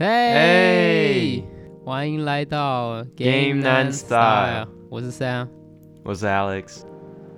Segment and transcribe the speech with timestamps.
[0.00, 1.42] 嘿，
[1.84, 5.48] 欢迎来到 Game Nine Style 我是 Sam。
[6.04, 6.82] 我是 Alex。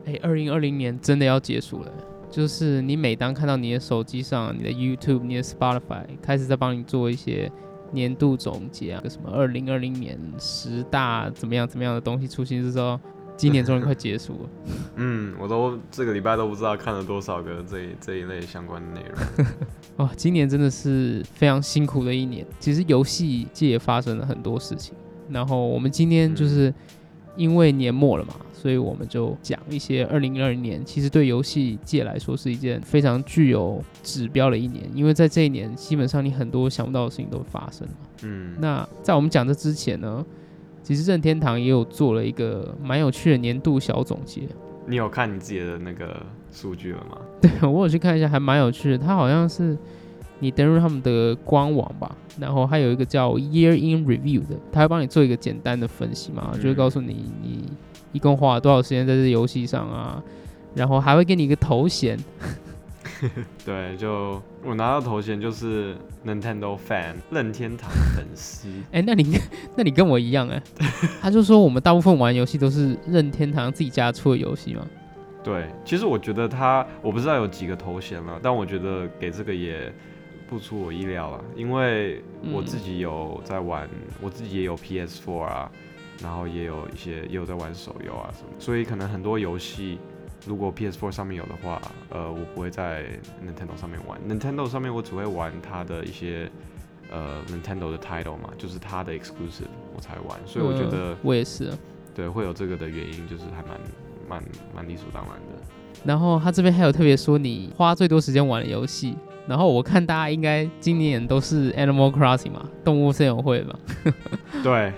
[0.04, 1.90] 哎，二零二零年真的要结束了，
[2.30, 7.50] 就是你每当看到你的手机上、你的 YouTube、你的 Spotify 开始在帮你做一些
[7.92, 13.00] 年度总结啊，什么二零二零年十大怎么样怎么样的东西出现的时候，
[13.40, 14.50] 今年终于快结束了。
[14.96, 19.46] 嗯，我都这个礼拜都不知道看了多少个这一这一类相关的内容。
[19.96, 22.46] 哇，今年真的是非常辛苦的一年。
[22.58, 24.94] 其实游戏界也发生了很多事情，
[25.30, 26.72] 然后我们今天就是
[27.34, 37.94] 因为年末了嘛，所以我们就讲一些二零二零年，其实对游戏界来说是一件非常具有指标的一年，因为在这一年基本上你很多想不到的事情都发生了。
[38.24, 40.22] 嗯，那在我们讲这之前呢，
[40.82, 44.42] 其实任天堂也有做了一个蛮有趣的年度小总结。
[44.86, 47.18] 你有看你自己的那个数据了吗？
[47.40, 48.98] 对我有去看一下，还蛮有趣的。
[48.98, 49.76] 它好像是
[50.40, 57.64] 你登入他们的官网吧，然后还有一个叫 Year in Review 的，他会帮你做一个简单的分析嘛，就会告诉你你
[58.12, 60.20] 一共花了多少时间在这游戏上啊，
[60.74, 62.18] 然后还会给你一个头衔。
[63.64, 68.68] 对，就我拿到头衔就是 Nintendo fan 任天堂粉丝。
[68.92, 69.38] 哎，那你
[69.76, 70.62] 那你跟我一样哎，
[71.20, 74.86] 他就说我们大部分玩游戏都是任天堂自己家出的游戏嘛。
[75.42, 79.90] 对，其实我觉得他我不知道有几个头衔了，但我觉得给这个也
[80.48, 83.88] 不出我意料了，因为我自己有在玩，
[84.20, 85.70] 我自己也有 PS4 啊，
[86.22, 89.98] 然后也有一些也有在玩手游啊什么，所以可能很多游戏
[90.46, 91.80] 如果 PS4 上面有的话，
[92.10, 93.04] 呃，我不会在
[93.44, 96.50] Nintendo 上面玩，Nintendo 上面我只会玩它的一些
[97.10, 101.72] 呃 Nintendo 的 title 嘛，就是它的 exclusive 我才玩，所以我觉得我也是，
[102.14, 103.80] 对，会有这个的原因就是还蛮。
[104.28, 104.40] 蛮
[104.72, 105.66] 蛮理所当然的。
[106.04, 109.16] 然后他这边还有特别说你花最多时间玩的游戏。
[109.48, 113.76] 然后我看大家应该今年都是 Animal Crossing 嘛，动物森友会吧？
[114.62, 114.92] 对。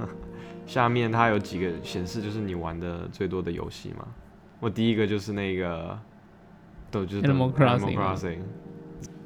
[0.64, 4.08] 下面它有几个显示，就是你玩的最多的游戏嘛。
[4.60, 5.98] 我第一个就是那个，
[6.90, 8.38] 都就是 Animal Crossing。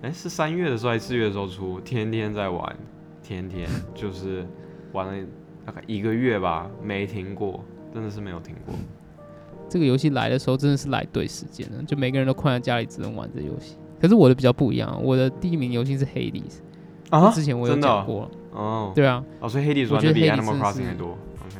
[0.02, 1.78] 哎，是三月的时候还是四月的时候出？
[1.80, 2.76] 天天在玩，
[3.22, 4.46] 天天就是
[4.92, 5.26] 玩了
[5.64, 8.74] 大概一个月吧，没停过，真的是没有停过。
[9.68, 13.76] 这个游戏来的时候真的是来对时间了，就每个人都困在家里，只能玩这游戏。
[14.00, 16.58] 可是我的比较不一样，我的第一名游戏是 Hades
[17.10, 21.10] 啊，之前我有讲过哦，对啊，哦，所以 Hades 玩的比 Animal Crossing 还多。
[21.10, 21.56] OK，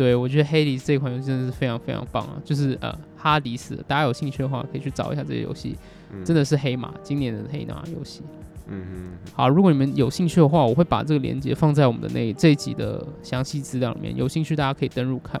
[0.00, 5.76] 对我觉得 Hades 这款游戏真的是非常非常棒啊，就是呃哈迪斯，大家有兴趣的话可以去找一下这个游戏，
[6.24, 8.22] 真的是黑马，今年的黑马游戏。
[8.68, 15.38] 嗯嗯，好，如果你们有兴趣的话，我会把这个链接放在我们的那这一集的详细资料里面，有兴趣大家可以登入看。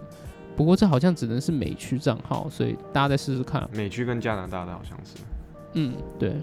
[0.54, 3.66] 不过这好像只能是美区账号，所以大家再试试看。
[3.72, 5.22] 美区跟加拿大的好像是。
[5.72, 6.34] 嗯，对。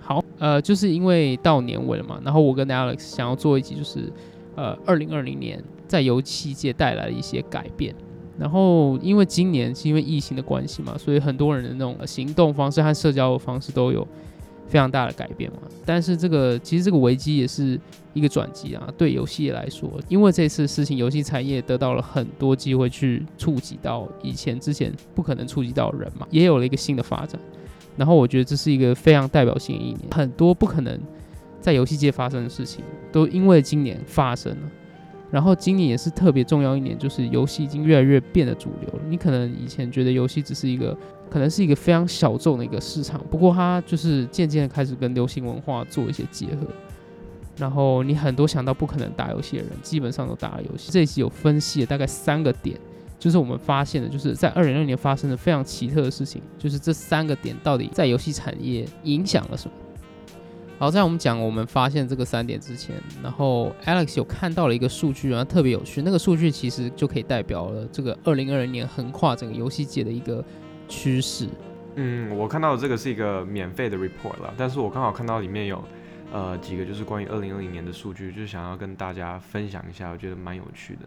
[0.00, 4.10] 好，呃，就是因为到年尾了嘛，然后我跟 Alex 想要做一集，就是
[4.56, 7.92] 呃，二零二零年在游戏界带来了一些改变。
[8.38, 14.06] 然后因为今年是因为疫情的关系嘛，所以很多人的那种行动方式和社交方式都有。
[14.70, 17.76] 非常大的改变嘛，但是这个其实这个危机也是
[18.14, 27.36] 一个转机啊，对游戏来说，因为这次事情，游戏产业得到了很多机会去触及到以前之前不可能触及到的人嘛，也有了一个新的发展。
[27.96, 30.96] 然后我觉得这是一个非常代表性的一年，很多不可能
[31.60, 34.70] 在游戏界发生的事情，都因为今年发生了。
[35.30, 39.00] 然后今年也是特别重要一年，就是游戏已经越来越变得主流了。
[39.08, 40.96] 你可能以前觉得游戏只是一个，
[41.30, 46.66] 可能是一个非常小众的一个市场，不过它就是渐渐的开始跟流行文化做一些结合。
[47.56, 50.90] 然后你很多想到不可能打游戏的人，基本上都打了游戏。
[50.90, 52.76] 这一期有分析了大概三个点，
[53.18, 59.72] 就是我们发现的，就是在二零二零年发生的非常奇特的事情，就是这三个点到底在游戏产业影响了什么。
[60.80, 66.00] 好，在我们讲我们发现这个三点之前，然后 Alex 有看到了一个数据啊，特别有趣。
[66.00, 70.42] 那个数据其实就可以代表了这个二零二零年横跨整个游戏界的一个
[70.88, 71.46] 趋势。
[71.96, 75.84] 嗯，我看到的这个是一个免费的 report 了，但是我刚好看到里面有
[76.32, 81.02] 呃几个就是关于二零二零年的数据，就想要跟大家分享一下，我觉得蛮有趣的。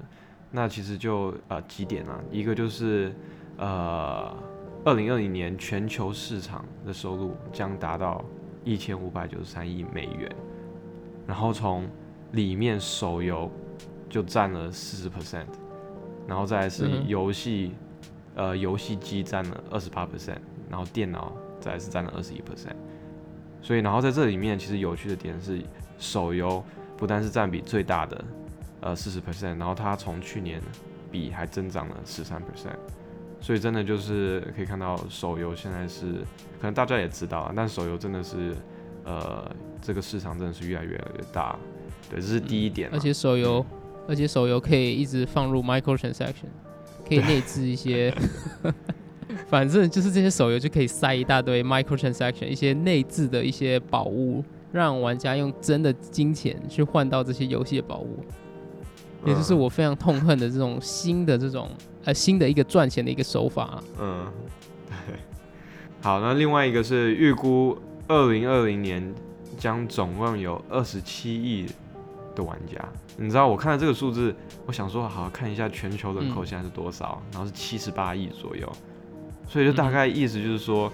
[0.51, 3.11] 那其实就呃几点啊，一个就是
[3.57, 4.37] 呃
[4.85, 8.23] 二零二零年全球市场的收入将达到。
[8.63, 10.33] 一千五百九十三亿美元，
[11.27, 11.87] 然后从
[12.31, 13.49] 里面手游
[14.09, 15.45] 就占了四十 percent，
[16.27, 17.73] 然后再是游戏，
[18.35, 20.37] 呃，游戏机占了二十八 percent，
[20.69, 22.75] 然后电脑再是占了二十一 percent，
[23.61, 25.61] 所以然后在这里面其实有趣的点是，
[25.97, 26.63] 手游
[26.97, 28.25] 不但是占比最大的，
[28.81, 30.61] 呃，四十 percent，然后它从去年
[31.11, 32.77] 比还增长了十三 percent。
[33.43, 36.13] 所以真的就是可以看到手游现在是，
[36.59, 38.55] 可能大家也知道啊，但手游真的是，
[39.03, 41.59] 呃，这个市场真的是越来越越大。
[42.09, 42.89] 对，这是第一点。
[42.93, 43.63] 而且手游，
[44.07, 46.47] 而且手游可以一直放入 micro transaction，
[47.05, 48.15] 可以内置一些，
[49.49, 54.41] 反正就是这些手游就可以塞一大堆 micro transaction，一些内置的一些宝物，
[54.71, 58.23] 让玩家用真的金钱去换到这些游戏的宝物。
[59.25, 61.69] 也就是我非常痛恨的这种新的这种
[62.05, 63.81] 呃新的一个赚钱的一个手法。
[63.99, 64.25] 嗯，
[65.07, 65.15] 对。
[66.01, 67.77] 好，那另外一个是预估
[68.07, 69.13] 二零二零年
[69.57, 71.65] 将总共有二十七亿
[72.35, 72.77] 的玩家。
[73.15, 74.35] 你知道我看到这个数字，
[74.65, 78.69] 我想说好看一下全球人口现在是多少，然后是七十八亿左右。
[79.47, 80.91] 所以就大概意思就是说，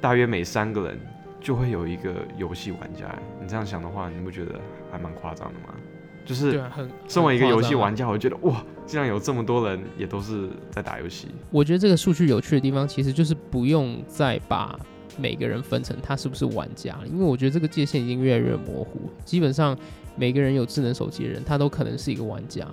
[0.00, 1.00] 大约每三个人
[1.40, 3.06] 就会有一个游戏玩家。
[3.40, 4.60] 你这样想的话，你不觉得
[4.90, 5.74] 还蛮夸张的吗？
[6.24, 6.62] 就是
[7.06, 11.28] 身为一个游戏玩家，我觉得哇，竟然有这么多人也都是在打游戏。
[11.50, 14.78] 我觉得这个数据有趣的地方，其实就是不用再把
[15.18, 19.10] 每个人分成他是不是玩家，因为我觉得这个界限已经越来越模糊。
[19.24, 19.76] 基本上
[20.16, 22.66] 每个人有智能手机的人，他都可能是一个玩家。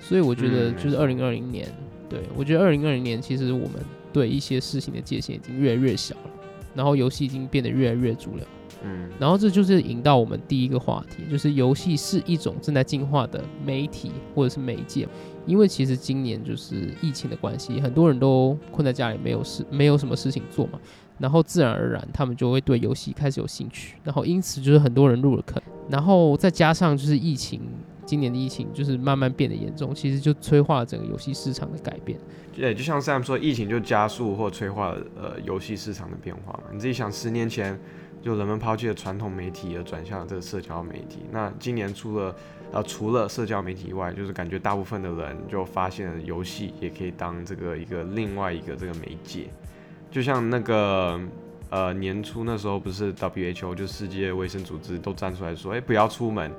[0.00, 1.68] 所以我觉得就是二零二零年，
[2.08, 3.74] 对我觉得二零二零年其实我们
[4.12, 6.30] 对一些事情的界限已经越来越小了，
[6.74, 8.44] 然后游戏已经变得越来越主流。
[8.82, 15.06] 嗯，然后这就是引到我们第一个话题，就是游戏是一种正在进化的媒体或者是媒介，
[15.44, 20.80] 因为其实今年就是疫情的关系，很多人都困在家里，没有事，没有什么事情做嘛，
[21.18, 27.60] 然后自然而然他们就会对游戏开始有兴趣，然后因此就是很多人入了坑，然后再加上就是疫情，
[28.06, 32.18] 今年的疫情就是慢慢变得严重，其实就催化了整个游戏市场的改变。
[32.56, 37.78] 对，就像 Sam 说，疫情就加速或催化了呃游戏市场的变化嘛，你自己想，十年前。
[38.22, 41.20] 就人们抛弃了传统媒体，而转向了这个社交媒体。
[41.30, 42.34] 那今年除了
[42.72, 49.48] 呃除了社交媒体以外，就是感觉大部分的人就发现了游戏也可以当这个一个另外一个这个媒介。
[50.10, 51.20] 就像那个
[51.70, 56.52] 呃年初那时候，不是 WHO 就世界卫生组织都站出来说，哎不要出门，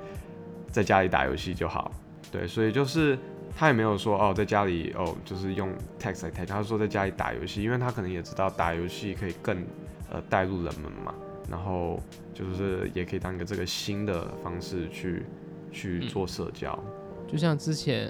[0.70, 1.92] 在家里打游戏就好。
[2.30, 3.18] 对，所以就是
[3.54, 5.70] 他也没有说哦在家里哦就是用
[6.00, 9.56] text 来抬，他说在家里打游戏，因为他可能也知道打游戏可以更
[10.10, 11.14] 呃带入人们嘛。
[11.52, 12.00] 然后
[12.32, 15.26] 就是也可以当一个这个新的方式去
[15.70, 16.76] 去做社交，
[17.28, 18.08] 就像之前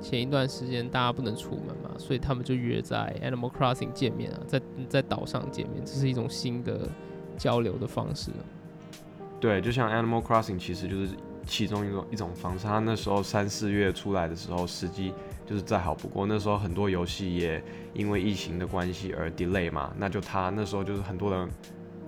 [0.00, 6.88] 前一段时间大家不能出门嘛，所以他们就约在 Animal Crossing 见面啊，在在岛上见面，这是一种新的
[7.36, 8.30] 交流的方式。
[9.38, 11.10] 对，就像 Animal Crossing 其实就是
[11.44, 12.66] 其中一种一种方式。
[12.66, 15.12] 它那时候三四月出来的时候，时机
[15.44, 16.26] 就是再好不过。
[16.26, 17.62] 那时候很多游戏也
[17.92, 21.46] 因为疫情的关系而 delay 嘛，那就他那时候就是很多人。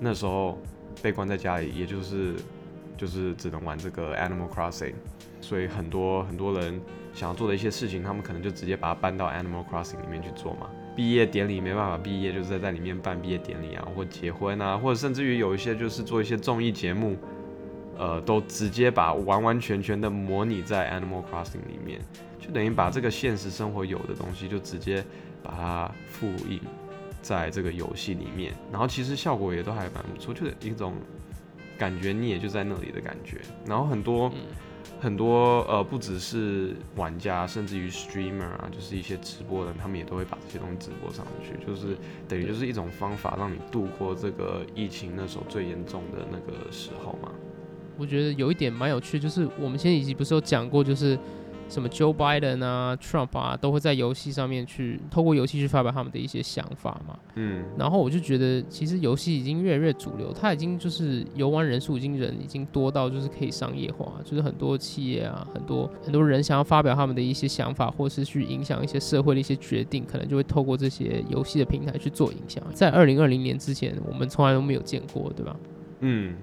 [0.03, 0.59] 那时候
[1.01, 2.35] 被关在家里，也就是
[2.97, 4.95] 就是只能玩这个 Animal Crossing，
[5.41, 6.81] 所以很多很多人
[7.15, 10.69] 想要做的一些事情，他们可能就直接把它搬到 Animal Crossing 里面去做嘛。
[10.97, 17.17] 毕业典礼没办法毕业，就是在在里面办毕业典礼啊，或结婚啊，或者甚至于有一些就是做一些综艺节目，
[17.97, 22.01] 呃，都直接把完完全全的模拟在 Animal Crossing 里面，
[22.41, 25.03] 就等于把这个现实生活有的东西就直接
[25.43, 26.61] 把它复印。
[27.23, 30.95] 在这个游戏里面，然后其实效果也都还蛮不错，就是一种
[31.79, 33.41] 感觉你也就在那里的感觉。
[33.65, 34.31] 然后很多
[35.01, 41.97] 很多呃，不只是玩家，甚至于 streamer 啊，就是一些直播人，他们也都会把这些东西直播上去，就是
[42.29, 47.31] 等于就是一种方法，让你度过这个疫情那时候最严重的那个时候嘛。
[47.97, 51.19] 我觉得有一点蛮有趣，就是我们前几集不是有讲过，就是。
[51.73, 57.19] 什么 Joe Biden 啊，Trump 啊，都会在游戏上面去透过游戏去发表他们的一些想法嘛。
[57.37, 72.63] 嗯，然后我就觉得，其实游戏已经越来越主流，它已经就是游玩人数已经人已经多到就是可以商业化，就是很多企业啊，很多很多人想要发表他们的一些想法，或是去影响一些社会的一些决定，可能就会透过这些游戏的平台去做影响。
[72.75, 75.57] 在二零二零年之前，我们从来都没有见过，对吧？
[76.01, 76.37] 嗯，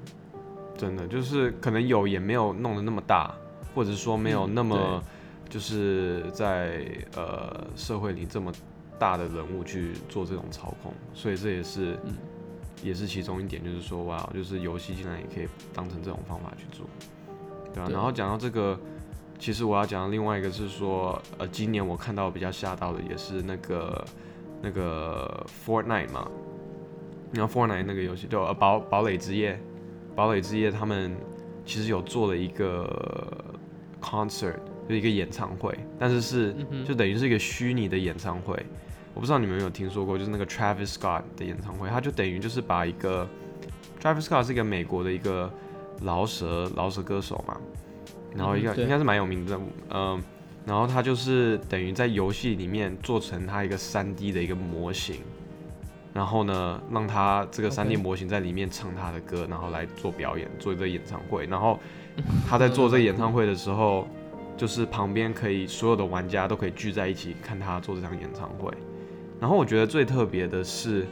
[0.75, 3.31] 真的就是可能有，也没有弄得那么大，
[3.75, 5.03] 或者说没有那么。
[5.49, 8.51] 就是在呃社会里这么
[8.99, 11.97] 大的人物去做这种操控，所以这也是
[12.83, 16.85] 也是其中一点，就是说哇，就是游戏竟然也可以当成这种方法去做，
[17.73, 17.89] 对吧？
[17.89, 18.79] 然后讲到这个，
[19.39, 24.05] 其实我要讲的另外一个是说，呃，今年我看到比较吓到的也是那个
[24.61, 26.29] 那个 Fortnite 嘛，
[27.33, 29.59] 然后 Fortnite 那个游戏就呃堡堡垒之夜，
[30.15, 31.15] 堡垒之夜他们
[31.65, 33.43] 其实有做了一个
[33.99, 34.59] concert。
[34.89, 38.53] 就一个演唱会，但是是就等于是一个虚拟的演唱会。
[39.13, 43.27] 我不知道你们有没有听说过，就是那个 Travis Scott 的演唱会，他就等于就是把一个
[44.01, 45.51] Travis Scott 是一个美国的一个
[46.01, 47.55] 饶舌饶舌歌手嘛，
[48.35, 49.59] 然后一个应该是蛮有名的，
[49.91, 50.23] 嗯，
[50.65, 55.17] 然后他就是等于在游戏里面做成他一个三 D 的一个模型，
[56.13, 61.45] 然然后呢，让他这个 3D 模型在里面唱他的歌，然后来做表演，做一个演唱会。
[61.45, 61.79] 然后
[62.45, 64.05] 他在做这个演唱会的时候，
[64.59, 68.69] 就是旁边可以所有的玩家都可以聚在一起看他做这场演唱会。
[69.39, 71.07] 然后我觉得最特别的是，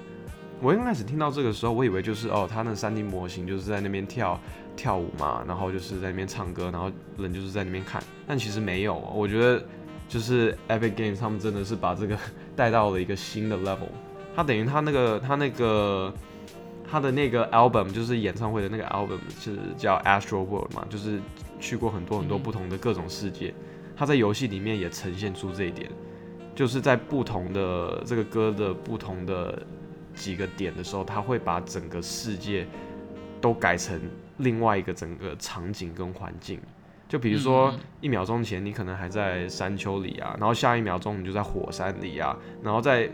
[0.61, 4.37] 我一开始听到这个时候，我以为就是哦，他那 3D 模型就是在那边跳
[4.75, 8.03] 跳舞嘛，然后就是在那边唱歌，然后人就是在那边看。
[8.27, 9.63] 但其实没有，我觉得
[10.09, 12.17] 就是 Epic Games 他们真的是把这个
[12.53, 13.87] 带到了一个新的 level。
[14.35, 16.13] 他等于他那个他那个
[16.91, 21.21] 他的那个 album 就是演唱会的那个 album 是叫 Astro World 嘛，就是
[21.59, 23.53] 去过很多很多嗯不同的各种世界。
[23.95, 25.89] 他在游戏里面也呈现出这一点，
[26.55, 29.61] 就是在不同的这个歌的不同的
[30.13, 32.67] 几个点的时候，他会把整个世界
[33.41, 33.99] 都改成
[34.37, 36.59] 另外一个整个场景跟环境。
[37.09, 43.09] 就比如说嗯一秒钟前你可能还在山丘里啊，然后下一秒钟你就在火山里啊，然后再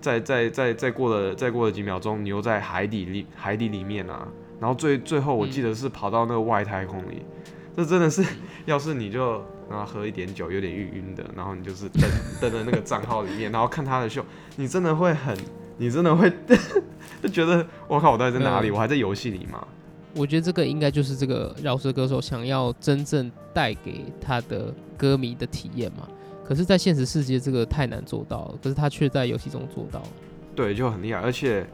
[0.00, 4.26] 再再再再过了再过了几秒钟，你又在海底里海底里面啊，
[4.60, 7.22] 然后最最后我记得是跑到那个外太空里，
[7.76, 8.24] 这真的是，
[8.64, 12.02] 要是你就然后喝一点酒，有点晕晕的，然后你就是登
[12.40, 14.24] 登在那个账号里面，然后看他的秀，
[14.56, 15.36] 你真的会很，
[15.76, 16.32] 你真的会
[17.22, 18.70] 就觉得我靠，我到底在哪里？
[18.70, 19.66] 嗯我还在游戏里吗？
[20.14, 26.08] 我觉得这个应该就是这个饶舌歌手想要真正带给他的歌迷的体验嘛。
[26.42, 30.08] 可是，在现实世界这个太难做到了，可是他却在游戏中做到了。
[30.54, 31.66] 对，就很厉害，而且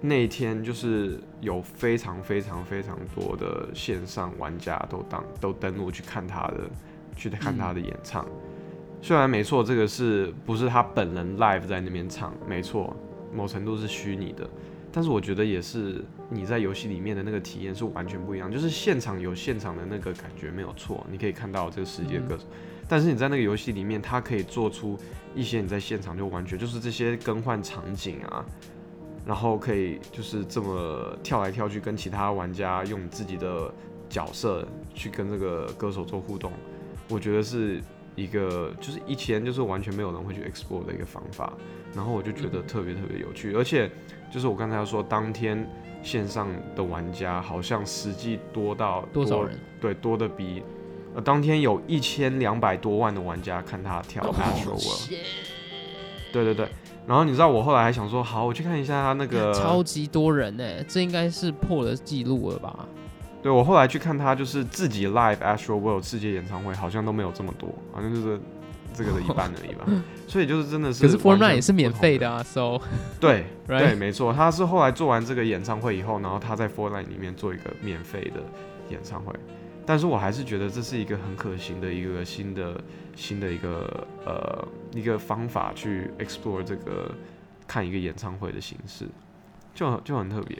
[0.00, 6.60] 那一天就是有非常非常非常多的线上玩家都当都登录去看他的，
[7.16, 8.24] 去看他的演唱。
[9.02, 12.32] 虽然没错，这个是不是他本人 live 在那边唱？
[12.46, 12.96] 没错，
[13.32, 14.48] 某程度是虚拟的，
[14.92, 22.44] 但是我觉得也是你在游戏里面的那个体验是完全不一样，就是现场有现场的那个感觉没有错，你可以看到这个世界歌手，
[22.88, 24.98] 但是你在那个游戏里面，它可以做出
[25.34, 28.44] 一些你在现场就完全就是这些更换场景啊，
[29.28, 33.70] 然后可以就是这么跳来跳去，跟其他玩家用你自己的
[34.08, 36.50] 角色去跟这个歌手做互动，
[37.10, 37.78] 我觉得是
[38.16, 41.52] 一个就是以前就是完全没有人会去 explore 的一个方法，
[41.94, 43.90] 然后我就觉得嗯特别特别有趣，而且
[44.32, 45.70] 就是我刚才说，当天
[46.02, 49.58] 线上的玩家好像实际多到多少人？
[49.78, 50.62] 对，多的比
[51.14, 55.10] 呃当天有一千两百多万的玩家看他跳 Astro World，、
[56.32, 56.66] 对对对。
[57.08, 62.86] 然后你知道我后来还想说，好，我去看一下他那个， 超级多人呢、这应该是破了记录了吧？
[63.42, 68.38] 对我后来去看他就是自己 live Astro World 世界演唱会，好像都没有这么多，好像就是
[68.92, 69.86] 这个的一半而已吧。
[70.28, 72.78] 所以就是真的是可是 Fortnite 也是免费的啊，so
[73.18, 73.46] 对？
[73.66, 78.40] 对，没错，他是后来做完这个演唱会以后，然后他在 Fortnite 里面做一个免费的
[78.90, 79.32] 演唱会，
[79.88, 82.78] 但是我还是觉得这是一个很可行的一个新的
[83.16, 87.10] 新的一个呃一个方法去 explore 这个
[87.66, 89.06] 看一个演唱会的形式，
[89.74, 90.58] 就很就很特别。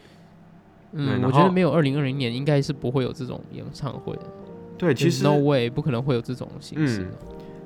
[0.92, 4.23] 嗯，我觉得没有二零二零年应该是不会有这种演唱会的。
[4.78, 7.11] 对，其实 no way 不可能会有这种形式嗯。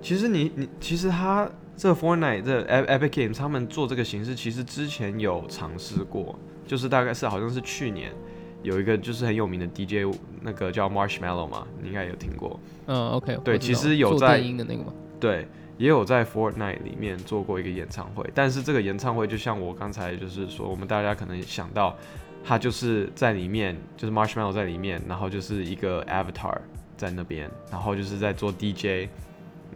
[0.03, 8.13] 其实你你其实他这个 Fortnite 这 Ep- Epic Games 他们做这个形式，其实之前有尝试过，就是大概是好像是去年
[8.63, 12.59] 有一个就是很有名的 DJ 那个叫 Marshmallow 嘛，你应该有听过。
[12.87, 14.93] 嗯，OK，对其实有在电音的那个嘛。
[15.21, 15.47] 对，
[15.79, 21.97] 也有在 Fortnite 里面做过一个演唱会，但是这个演唱会就像我刚才就是说，我们大家可能想到，
[22.45, 26.59] 他就是在里面，就是 Marshmallow 在里面，然后就是一个 Avatar
[26.97, 29.09] 在那边，然后就是在做 DJ，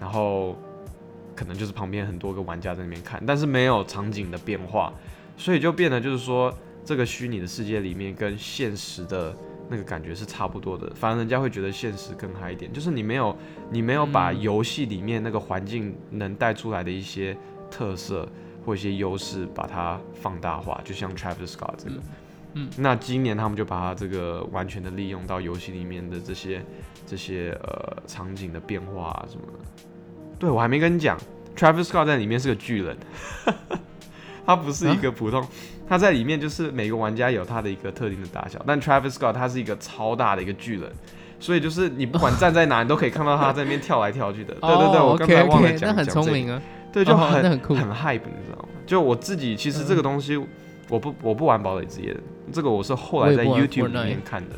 [0.00, 0.56] 然后
[1.34, 4.92] 可能就是旁边很多个玩家在那边看，但是没有场景的变化，
[5.36, 6.52] 所以就变得就是说，
[6.86, 9.36] 这个虚拟的世界里面跟现实的
[9.68, 13.36] 那个感觉是差不多的，反而人家会觉得现实更嗨一点，就是你没有
[13.70, 17.36] 你没有把嗯游戏里面那个环境能带出来的一些
[17.68, 18.28] 特色
[18.64, 21.96] 或一些优势，把它放大化，就像 Travis Scott 这个。
[22.58, 26.64] 嗯那今年他们就把它这个完全的利用到游戏里面的这些
[27.06, 29.58] 这些呃场景的变化啊什么的。
[30.38, 31.18] 对我还没跟你讲
[31.54, 32.96] ，Travis Scott 在里面是个巨人，
[34.46, 35.46] 他不是一个普通，
[35.88, 40.90] 他在里面就是每个玩家有他的一个特定的大小，但 Travis Scott 他是一个超大的一个巨人，
[41.38, 44.54] 所以就是你不管站在哪，你都可以看到他在那边跳来跳去的。
[44.54, 46.60] 对对对，哦我刚才忘了讲，那很讲这个聪明啊。
[46.92, 48.68] 对，就哦很、那很酷很 hype，你知道吗？
[48.86, 50.36] 就我自己其实这个东西，
[50.88, 52.20] 我不我不玩堡垒之夜的，
[52.52, 54.56] 这个我是后来在 YouTube 里面看的，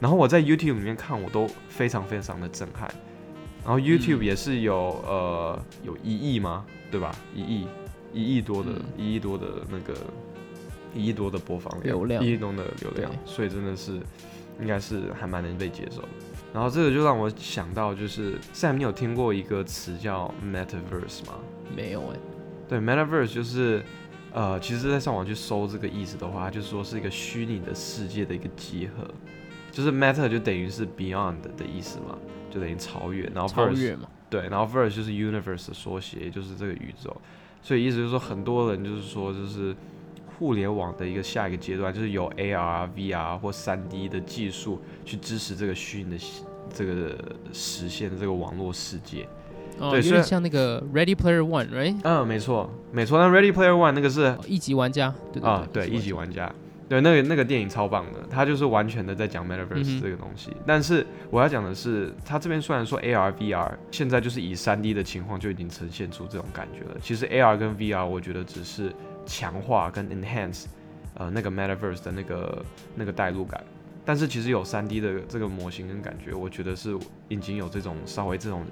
[0.00, 2.88] 然后我在 YouTube 里面看，我都非常非常的震撼。
[3.64, 4.76] 然后 YouTube 嗯也是有、
[5.06, 6.64] 呃有一亿吗？
[6.90, 7.14] 对吧？
[7.34, 7.66] 一亿
[8.12, 9.94] 一亿多的、嗯一亿多的那个
[10.94, 12.24] 一亿多的播放量，流量。
[12.24, 13.92] 一亿多的流量，所以真的是
[14.60, 16.08] 应该是还蛮能被接受的。
[16.52, 21.34] 然后这个就让我想到，就是 Sam，你有听过一个词叫 Metaverse 吗？
[21.74, 22.16] 没有哎、
[22.68, 23.82] 对，Metaverse 就是
[24.32, 29.04] 呃，其实，在上网去搜这个意思的话，就是说是一个虚拟的世界的一个集合，
[29.72, 32.16] 就是 Meta 就等于是 Beyond 的意思嘛，
[32.50, 37.16] 就等于超越，然后超越嘛，对，然后 Verse 就是 Universe 的缩写，也就是这个宇宙，
[37.62, 39.74] 所以意思就是说，很多人就是说，就是
[40.38, 46.24] 互联网的一个下一个阶段，就是有 AR、VR 或 3D 的技术去支持这个虚拟的
[46.74, 47.16] 这个
[47.52, 49.28] 实现的这个网络世界。
[49.78, 51.96] 哦，对虽然有点像那个 Ready Player One，right？
[52.04, 53.18] 嗯，没错，没错。
[53.18, 56.52] 那 Ready Player One 那个是哦一级玩家，对对啊，对，一级玩家，
[56.88, 60.52] 对，那个那个电影超棒的，他就是完全的在讲 Metaverse 这个东西。
[60.64, 68.92] 但是我要讲的是，他这边虽然说 AR、VR 现在就是以 3D 的情况就已经呈现出这种感觉了，其实 AR 跟 VR 我觉得只是
[69.26, 70.66] 强化跟 enhance
[71.14, 72.64] 呃那个 Metaverse 的那个
[72.94, 73.62] 那个代入感。
[74.04, 76.94] 但是其实有 3D 的这个模型跟感觉，我觉得是
[77.28, 78.62] 已经有这种稍微这种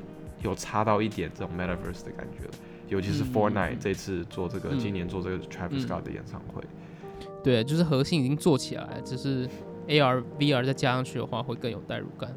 [0.42, 2.50] 有差到一点这种 Metaverse 的感觉了。
[2.88, 6.62] 尤其是嗯嗯 Fortnite 嗯这次做这个，嗯今年做这个 Travis 嗯 Scott 的演唱会，
[7.42, 9.48] 对，就是核心已经做起来，只是
[9.88, 12.30] AR、VR 再加上去的话，会更有代入感。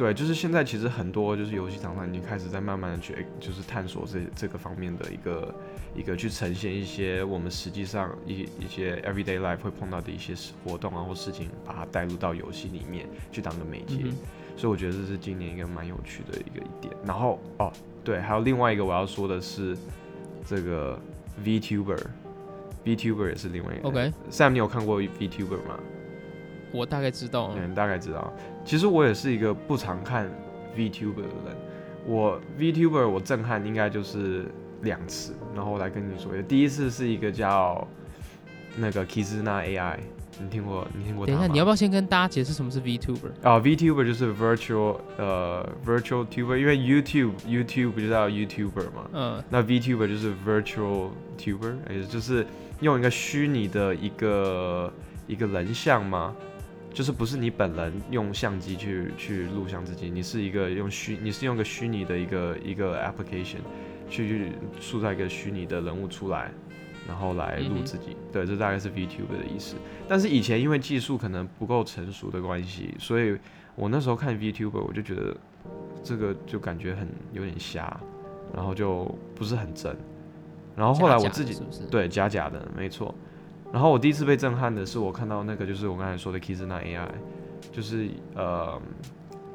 [0.00, 5.54] 对，就是现在其实很多就是游戏厂商已经开始在慢慢的去就是探索这这个方面的一个
[5.94, 13.98] 一个去呈现一些我们实际上一一些 everyday life 会碰到的一些事活动啊或事情，把它带入到游戏里面去当个媒介。
[14.04, 14.16] 嗯
[14.56, 16.94] 所以我觉得这是今年一个蛮有趣的一个一点。
[17.04, 17.70] 然后哦，
[18.02, 19.76] 对，还有另外一个我要说的是
[20.46, 20.98] 这个
[21.44, 23.88] VTuber，VTuber 也是另外一个。
[23.88, 25.78] OK Sam，你有看过 VTuber 吗？
[26.72, 28.32] 我大概知道啊，嗯，大概知道。
[28.64, 30.30] 其实我也是一个不常看
[30.76, 31.56] VTuber 的人。
[32.06, 34.46] 我 VTuber 我震撼应该就是
[34.82, 36.42] 两次，然后我来跟你说一下。
[36.48, 37.86] 第一次是一个叫
[38.76, 39.98] 那个 Kizuna AI，
[40.40, 40.86] 你听过？
[40.96, 41.26] 你听过？
[41.26, 43.30] 等一下，你要不要先跟大家解释什么是 VTuber？
[43.42, 49.62] 啊、v t u b e r 就是 virtual 呃 virtual tuber，因为 YouTube YouTube 不就叫 YouTuber 嘛，嗯，那
[49.62, 52.46] VTuber 就是 virtual tuber，也就是
[52.80, 54.90] 用一个虚拟的一个
[55.26, 56.34] 一个人像嘛，
[56.92, 63.58] 就是不是你本人用相机去去录像自己，你是一个用虚，你是用个虚拟的一个一个 application
[64.08, 66.50] 去去塑造一个虚拟的人物出来，
[67.06, 68.16] 然后来录自己。
[68.32, 69.76] 对，这大概是 VTuber 的意思。
[70.08, 73.38] 但是以前因为技术可能不够成熟的关系，所以
[73.76, 75.36] 我那时候看 VTuber 我就觉得
[76.02, 78.00] 这个就感觉很有点瞎，
[78.52, 79.96] 然后就不是很真。
[80.76, 81.56] 然后后来我自己？
[81.90, 83.14] 对，假假的，没错。
[83.72, 87.08] 然后我第一次被震撼的是，我看到那个就是我刚才说的 Kizuna AI，
[87.70, 88.80] 就是呃，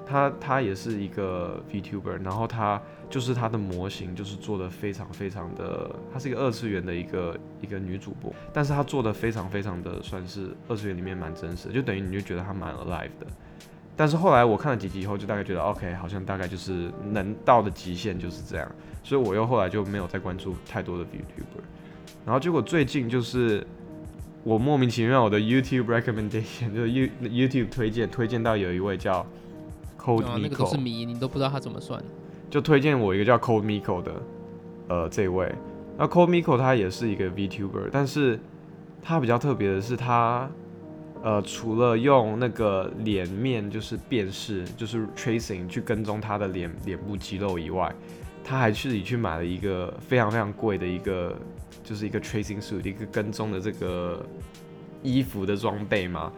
[0.05, 13.27] 他他也是一个 VTuber，然后他就是他的模型就是做的非常非常的，她是一个二次元的一个一个女主播，但是她做的非常非常的算是二次元里面蛮真实的，就等于你就觉得她蛮 alive 的。
[13.97, 18.71] 但是后来我看了几集以后，就大概觉得 OK，好像大概就是能到的极限就是这样，
[19.03, 21.61] 所以我又后来就没有再关注太多的 VTuber。
[22.25, 23.65] 然后结果最近就是
[24.45, 29.25] 我莫名其妙我的 YouTube recommendation 就是 You YouTube 推荐推荐到有一位叫
[29.99, 31.99] Code 啊，那个都是 Miko，谜，你都不知道他怎么算。
[32.47, 34.13] 就推荐我一个叫 Code Miko 的
[34.87, 35.51] 呃这位。
[35.97, 38.39] 那 Code Miko 他也是一个 VTuber，但是
[39.01, 40.47] 他比较特别的是他
[41.23, 47.91] 呃除了用那个脸面就是辨识就是 tracing 去跟踪他的脸脸部肌肉以外，
[48.47, 51.35] 他还自己去买了一个非常非常贵的一个
[51.83, 54.23] 就是一个 tracing suit 一个跟踪的这个
[55.01, 56.31] 衣服的装备嘛。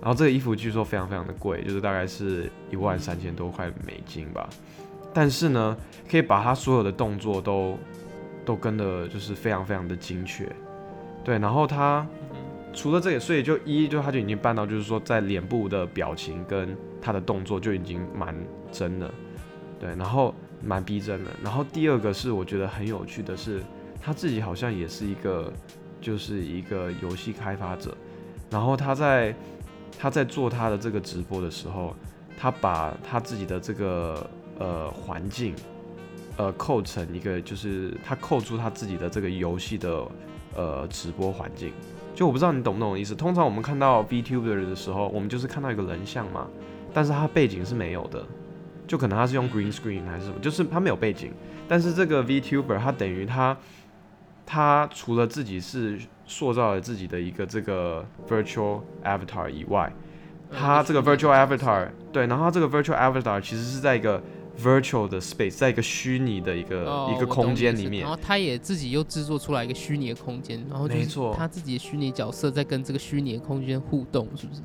[0.00, 4.48] 然后这个衣服据说非常非常的贵，就是大概是一万三千多块美金吧。
[5.12, 5.76] 但是呢，
[6.08, 7.78] 可以把他所有的动作都
[8.44, 10.46] 都跟的，就是非常非常的精确。
[11.24, 12.06] 对，然后他
[12.72, 18.34] 除了这个，所以就一就他就已经办到，就是说在脸部的表情跟他的动作就已经蛮
[18.70, 19.10] 真的，
[19.80, 21.30] 对，然后蛮逼真的。
[21.42, 23.62] 然后第二个是我觉得很有趣的是，
[24.00, 25.52] 他自己好像也是一个
[26.00, 27.96] 就是一个游戏开发者，
[28.50, 29.34] 然后他在
[29.98, 31.94] 他在做他的这个直播的时候，
[32.38, 35.54] 他把他自己的这个呃环境，
[36.36, 40.06] 呃扣成一个就是他扣住他自己的这个游戏的
[40.54, 41.72] 呃直播环境。
[42.14, 43.14] 就我不知道你懂不懂意思。
[43.14, 46.48] 通常我们看到 VTuber 的时候，我们就是看到一个人像嘛，
[46.94, 48.24] 但是他背景是没有的，
[48.86, 51.32] 就可能他是用 green screen 还是什么，就是他没有背景。
[51.68, 53.56] 但是这个 VTuber 他等于他
[54.44, 59.92] 他除了自己是塑造了自己的一个这个 virtual avatar 以外，
[60.50, 64.22] 他这个 virtual avatar 对，然后它这个 virtual avatar 其实是在一个
[64.62, 68.10] virtual 的 space，在一个虚拟的一个、哦一个空间里面然。
[68.10, 74.62] 后他也自己又制作出来一个虚拟的空间，然后就是没错他自己的虚拟角色在跟这个虚拟的空间互动，是不是？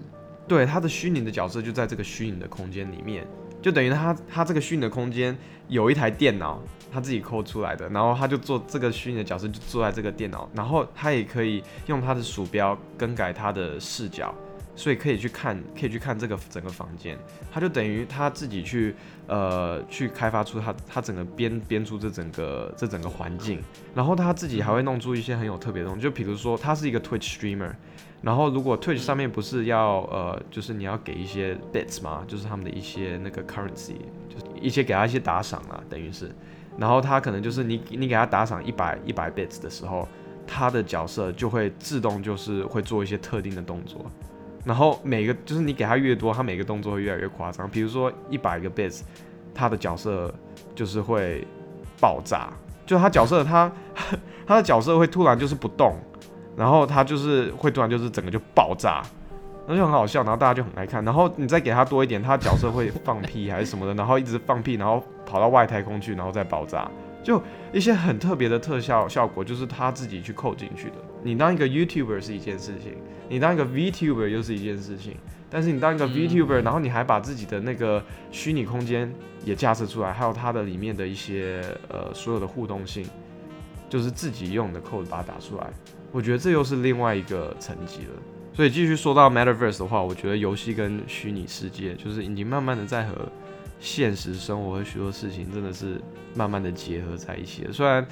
[0.47, 3.25] 对，他的虚拟的角色就在这个虚拟的空间里面，
[3.61, 14.33] 就等于他他这个虚拟的空间有一台电脑，他自己抠出来的，然后他就做这个虚拟的角色就坐在这个电脑，然后他也可以用他的鼠标更改他的视角。
[14.73, 17.17] 所以可以去看，可以去看这个整个房间，
[17.51, 18.95] 他就等于他自己去，
[19.27, 23.61] 呃，去开发出他他整个编编出这整个这整个环境，
[23.93, 27.73] 然后他自己还会弄出一些很有特别的东西，就比如说他是一个 Twitch streamer，
[28.21, 33.95] 然后如果 Twitch 上面不是要呃，就是你要给一些 bits 嘛，就是他们的一些那个 currency，
[34.29, 36.31] 就是一些给他一些打赏啊，等于是，
[36.77, 40.07] 然后他可能就是你你给他打赏一百一百 bits 的时候，
[40.45, 44.05] 他的角色就会自动就是会做一些特定的动作。
[44.63, 47.67] 然后每个就是你给他越多，他每个动作会越来越夸张。
[47.67, 49.01] 比如说一百个 bits，
[49.55, 50.31] 他的角色
[50.75, 51.43] 就是会
[51.99, 52.53] 爆炸，
[52.85, 53.71] 就他角色他
[54.45, 55.97] 他的角色会突然就是不动，
[56.55, 59.01] 然后他就是会突然就是整个就爆炸，
[59.67, 61.03] 那就很好笑，然后大家就很爱看。
[61.05, 66.89] 然后你再给他多一点，他角色会放屁还是什么的，然后一直放屁，然后跑到外太空去，然后再爆炸。
[67.23, 70.95] 就一些很特别的特效效果，就是他自己去扣进去的。
[71.21, 72.95] 你当一个 YouTuber 是一件事情，
[73.29, 75.15] 你当一个 VTuber 又是一件事情。
[75.53, 83.05] 但是你当一个 VTuber，然后你还把自己的那个虚拟空间也架设出来，还有它的里面的一些呃所有的互动性，
[83.89, 85.67] 就是自己用的 code 把它打出来。
[86.11, 88.13] 我觉得这又是另外一个层级了。
[88.53, 93.15] 所以继续说到 Metaverse 的话，我觉得游戏跟虚拟世界就是已经慢慢的在和。
[93.83, 95.99] 现实生活和许多事情真的是
[96.35, 98.05] 慢慢的结合在一起了，虽然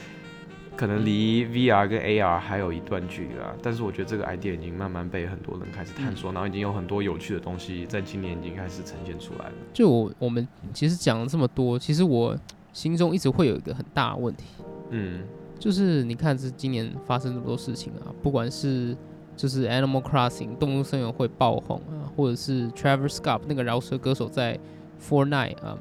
[0.76, 9.54] 可能离 VR 跟 AR 还有一段距离啊，但是我觉得这个 idea 已经慢慢被很多人开始探索，然后已经有很多有趣的东西在今年已经开始呈现出来了。
[9.72, 12.36] 就我我们其实讲了这么多，其实我
[12.74, 14.46] 心中一直会有一个很大的问题，
[14.90, 15.22] 嗯，
[15.60, 18.96] 就是你看这今年发生这么多事情啊，不管是
[19.36, 24.58] 就是 Animal Crossing 动物森友会爆红啊，或者是 Travis Scott 那个饶舌歌手在
[25.02, 25.78] For Night 啊，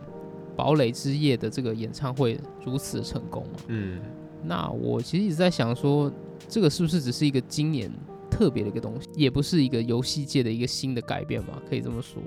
[0.56, 3.56] 堡垒之夜的这个演唱会如此成功啊？
[3.68, 4.00] 嗯，
[4.42, 6.12] 那我其实一直在想说，
[6.48, 7.90] 这个是不是只是一个今年
[8.30, 11.60] 特别的一个东西，也不是一个游戏界的一个新的改变嘛？
[11.68, 12.20] 可以这么说。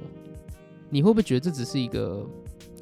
[0.90, 2.26] 你会不会觉得这只是一个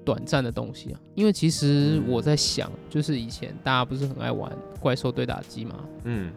[0.09, 0.99] 短暂的东西啊？
[1.13, 5.75] 因为其实我在想，就是以前大家不是很爱玩怪兽对打机嘛？
[6.05, 6.31] 嗯。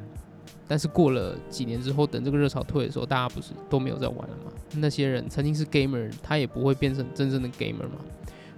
[0.69, 4.53] 但是过了几年之后，等这个热潮退的时候，大家不是都没有在玩了吗？
[4.77, 7.97] 那些人曾经是 gamer，他也不会变成真正的 gamer 嘛？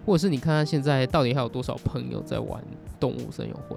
[0.05, 2.61] 或者是你看他现在到底还有多少朋友在玩
[2.99, 3.77] 动物森友会？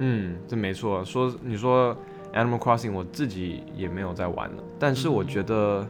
[0.00, 1.04] 嗯，这没错。
[1.04, 1.96] 说你说
[2.34, 4.62] Animal Crossing，我自己也没有在玩了。
[4.80, 5.86] 但是我觉得，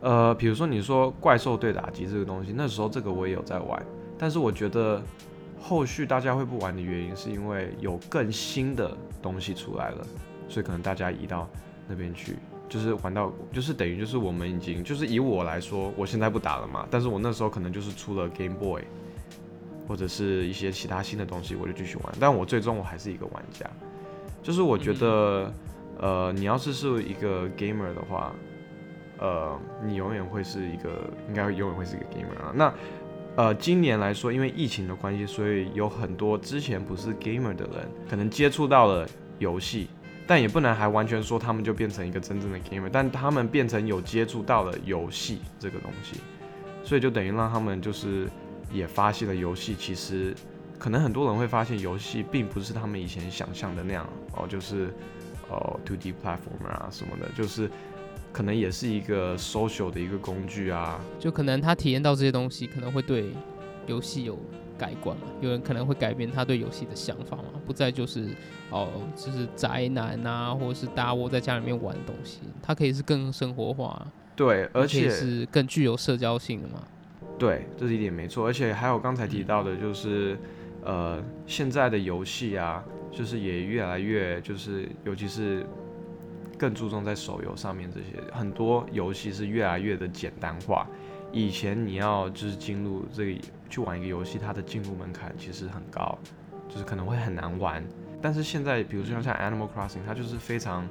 [0.00, 3.84] 呃，比如说你说怪兽对打机这个东西，那时候这个我也有在玩。
[4.18, 5.02] 但是我觉得
[5.60, 10.06] 后续大家会不玩的原因，是因为有更新的东西出来了。
[10.48, 11.48] 所以可能大家移到
[11.88, 12.36] 那边去，
[12.68, 16.86] 就是玩到，就是等于就是我们已经，就是以我来说，我现在不打了嘛。
[16.90, 18.82] 但是我那时候可能就是出了 Game Boy，
[19.88, 22.14] 或者是一些其他新的东西，我就继续玩。
[22.20, 23.68] 但我最终我还是一个玩家。
[24.42, 25.50] 就是我觉得，
[25.98, 28.34] 呃，你要是是一个 gamer 的话，
[29.18, 32.52] 呃，你永远会是一个，应该永远会是一个 gamer 啊。
[32.54, 32.72] 那，
[33.36, 39.06] 呃，今年来说，因为疫情的关系，所以有很多之前不是 gamer 的人，可能接触到了
[39.38, 39.88] 游戏。
[40.26, 46.18] 但也不能还完全说他们就变成一个真正的 gamer，但他们变成有接触到了游戏这个东西，
[46.82, 48.26] 所以就等于让他们就是
[48.72, 50.34] 也发现了游戏其实
[50.78, 54.88] 可能很多人会发现游戏并不是他们以前想象的那样哦，就是
[55.50, 57.70] 哦 two D platformer 啊什么的，就是
[58.34, 63.30] 可能也是一个 social 的一个工具啊，就可能他体验到这些东西可能会对
[63.86, 64.38] 游戏有。
[64.76, 65.22] 改观嘛？
[65.40, 67.44] 有人可能会改变他对游戏的想法嘛？
[67.64, 68.30] 不再就是
[68.70, 76.82] 哦，就是宅男啊，或者是大窝在家里面玩的东西，它可以是更生活化，对，而且是更具有社交性的嘛？
[77.38, 78.44] 对，这是一点没错。
[78.44, 80.36] 而且还有刚才提到的，就是
[80.82, 85.64] 呃，现在的游戏啊，就是也越来越就是，尤其是
[86.58, 90.86] 更注重在手游上面这些，很多游戏是越来越的简单化。
[91.32, 96.16] 以前你要就是进入这个去玩一个游戏，它的进入门槛其实很高，
[96.68, 97.84] 就是可能会很难玩。
[98.22, 100.88] 但是现在，比如说像 Animal Crossing，它就是非常，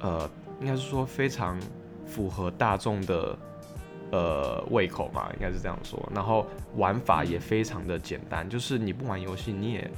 [0.00, 1.58] 呃，应该是说非常
[2.06, 3.38] 符合大众的
[4.12, 6.00] 呃胃口嘛，应该是这样说。
[6.14, 9.90] 然后玩法也非常的简单，就是你不玩游戏，你也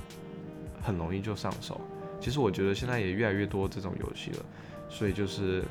[0.81, 1.81] 很容易就上手。
[2.21, 4.45] 其实我觉得现在也越来越多这种游戏了，
[4.89, 5.63] 所以就是。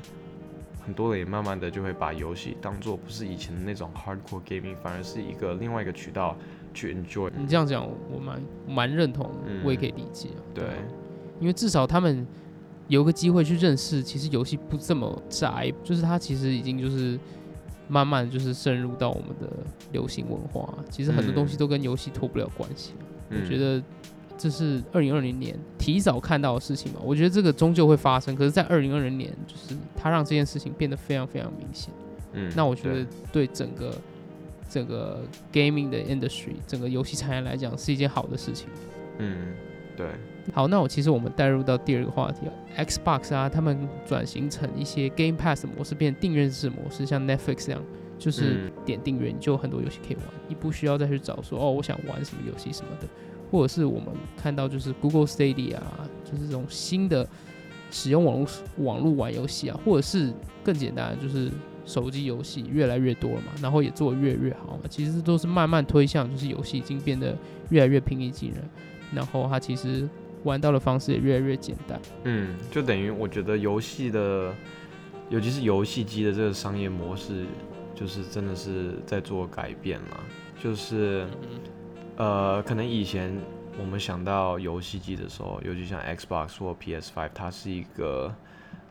[0.85, 6.37] 很多人也慢慢的就会把游戏当做不是以前的那种 hardcore gaming，反而是一个另外一个渠道
[6.75, 7.31] 去 enjoy。
[7.35, 9.31] 你这样讲，我蛮蛮认同，
[9.63, 10.29] 我也可以理解。
[10.53, 10.63] 对，
[11.39, 12.23] 因为至少他们
[12.87, 17.19] 有个机会去认识，其实游戏不这么窄，就是它其实已经就是
[17.87, 19.49] 慢慢就是渗入到我们的
[19.91, 20.71] 流行文化。
[20.91, 22.93] 其实很多东西都跟游戏脱不了关系。
[23.31, 23.81] 我觉得
[24.37, 26.99] 这是二零二零年提早看到的事情嘛。
[27.03, 31.93] 我觉得这个终究会发生，可是，在二零二零年，就是它让这件事情变得非常非常明显。
[32.33, 33.93] 嗯，那我觉得对整个
[34.69, 38.67] 整个 gaming 的 industry，整个游戏产业来讲，是一件好的事情。
[39.19, 39.53] 嗯，
[39.95, 40.07] 对。
[40.53, 42.41] 好，那我其实我们带入到第二个话题
[42.77, 47.81] ，Xbox 啊，他们转型成一些 Game Pass 模式，变订阅制模式，像 Netflix 这样，
[48.19, 53.07] 就是点订阅你就很多游戏可以玩，你不需要再去找说哦，我想玩什么游戏什么的，
[53.51, 57.27] 或者是我们看到就是 Google Stadia 啊，就是这种新的
[57.91, 61.51] 使用网络网络玩游戏啊，或者是更简单的就是
[61.85, 67.37] 手机游戏越来越多了嘛，然后也做得越来越好嘛，其实都是慢慢推向就是游戏已经变得
[67.69, 68.63] 越来越平易近人，
[69.13, 70.07] 然后它其实。
[70.43, 71.99] 玩到的方式也越来越简单。
[72.23, 74.53] 嗯，就等于我觉得游戏的，
[75.27, 77.47] 尤其是游戏机的这个商业模式，
[77.95, 80.19] 就是真的是在做改变了。
[80.61, 81.25] 就是，
[82.17, 83.35] 呃，可能以前
[83.79, 88.33] 我们想到游戏机的时候，尤其像 Xbox 或 PS5，它是一个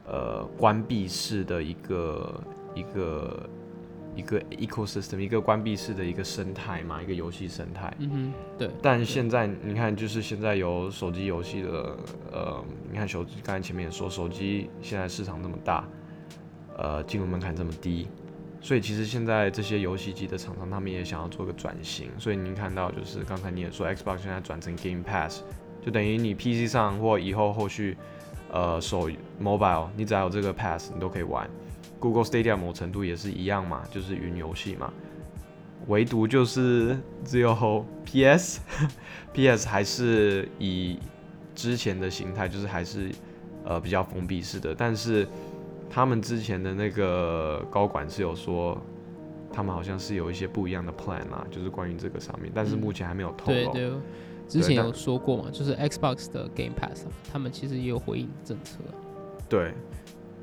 [0.07, 2.41] 呃关闭式的一个
[2.75, 3.49] 一个。
[4.17, 7.93] 一个 ecosystem，一个关闭式的一个生态嘛，一个游戏生态。
[7.99, 8.71] 嗯哼，对。
[8.81, 11.97] 但现在你看，就是现在有手机游戏的，
[12.31, 15.85] 呃，你看手机，刚才前面也说，手机现在市场那么大，
[16.79, 18.07] 呃，进入门槛这么低，
[18.65, 22.09] 所以其实现在这些游戏机的厂商，他们也想要做个转型。
[22.19, 25.43] 所以您看到，就是刚才你也说，Xbox 现在转成 Game Pass，
[25.85, 27.95] 就等于你 PC 上或以后后续，
[28.51, 31.47] 呃，手 mobile，你只要有这个 Pass，你都可以玩。
[32.01, 34.91] Google Stadia 某程度也是一样嘛，就是云游戏嘛，
[35.89, 40.99] 唯独就是只有 PS，PS 还是以
[41.55, 43.11] 之前的形态，就是还是
[43.63, 44.75] 呃比较封闭式的。
[44.75, 45.29] 但是
[45.89, 48.81] 他们之前的那个高管是有说，
[49.53, 53.73] 他们好像是有一些不一样的 plan 啊，就是关于这个上面，但是目前还没有透露。
[53.73, 53.93] 对对，
[54.49, 58.79] 之前有说过嘛，就是 Xbox 的 Game Pass，他们其实也有回应政策。
[59.49, 59.73] 对，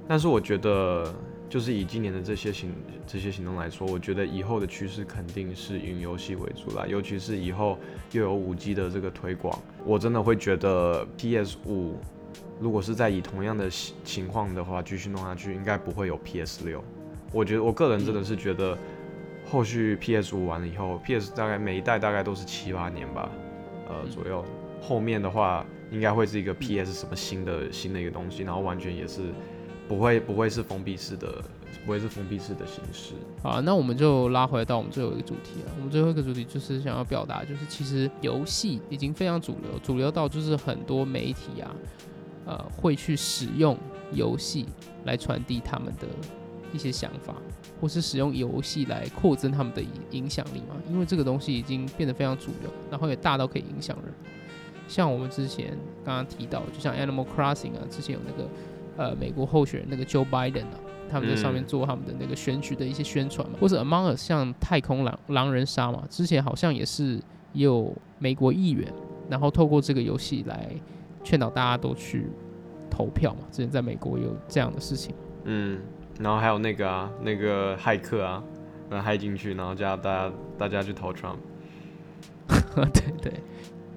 [0.07, 1.13] 但是我觉得。
[1.51, 2.71] 就是以今年的这些行
[3.05, 7.77] 这些行动来说，我觉得以后的趋势肯定是云游戏为主啦，尤其是以后
[8.13, 11.97] 又有五 G 的这个推广，我真的会觉得 PS 五
[12.61, 13.69] 如果是在以同样的
[14.03, 16.81] 情况的话继续弄下去，应该不会有 PS 六。
[17.33, 18.77] 我觉得我个人真的是觉得，
[19.49, 23.29] 后续 PS 五完了以后，PS 大概每一代大概都是七八年吧，
[23.89, 24.45] 呃左右，
[24.79, 29.21] 后面的话应该会是一个 PS 什么新的新的一个东西，然后完全也是。
[29.87, 31.43] 不会，不会是封闭式的，
[31.85, 33.13] 不会是封闭式的形式。
[33.43, 35.71] 好，那我们就拉回到我们最后一个主题了。
[35.75, 41.75] 我们最后一个主题就是想要表达，就是其实游戏已经非常主流，主流到就是很多媒体啊，
[42.45, 43.77] 呃，会去使用
[44.13, 44.65] 游戏
[45.05, 46.07] 来传递他们的
[46.73, 47.35] 一些想法，
[47.79, 50.75] 或是使用游戏来扩增他们的影影响力嘛。
[50.89, 54.13] 因为这个东西已经变得非常主流，然后也大到可以影响人。
[54.87, 58.49] 像我们之前刚刚提到，就像 Animal Crossing 啊，之前有那个。
[58.97, 60.77] 呃，美国候选人那个 Joe Biden 啊，
[61.09, 67.19] 他们在上面做他们的那个选举的一些宣传嘛，或者 Among Us 像太空狼狼人杀嘛，之前好像也是
[67.53, 68.93] 有美国议员，
[69.29, 70.69] 然后透过这个游戏来
[71.23, 72.27] 劝导大家都去
[72.89, 73.39] 投票嘛。
[73.51, 75.13] 之前在美国有这样的事情。
[75.45, 75.79] 嗯，
[76.19, 78.43] 然后还有那个啊，那个骇客啊，
[78.89, 81.37] 呃，骇进去，然后叫大家大家去投 Trump。
[82.75, 83.33] 对对。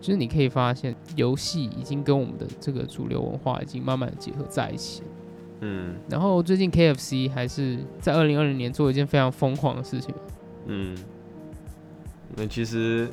[0.01, 5.03] 就是你可以发现，游戏已经跟我们的这个主流文化已经慢慢的结合在一起。
[5.61, 10.15] 嗯，然后最近 KFC 还是在二零二零年做一件非常疯狂的事情。
[10.67, 10.95] 嗯，
[12.37, 13.09] 那其实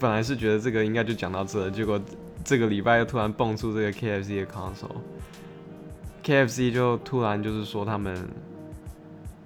[0.00, 2.00] 本来是觉得这个应该就讲到这，结果
[2.42, 8.28] 这个礼拜又突然蹦出这个 KFC 的 console，KFC 就突然就是说他们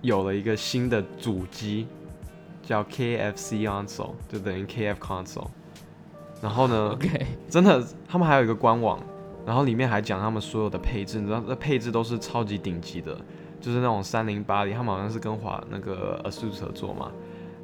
[0.01, 1.87] 有了一个新的主机，
[2.63, 5.49] 叫 KFC console，就等于 KF console。
[6.41, 9.01] 然后呢？OK，真的，他们还有一个官网，
[9.45, 13.19] 然后里面还讲他们所有的配置，你知道，这配置都是超级顶级的，
[13.61, 17.11] 就是那种三零八零，他们好像是跟华那个 ASUS 合作嘛，